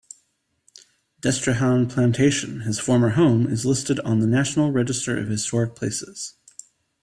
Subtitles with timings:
[1.21, 6.33] Destrehan Plantation, his former home, is listed on the National Register of Historic Places.